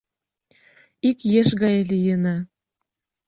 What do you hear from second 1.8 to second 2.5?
лийына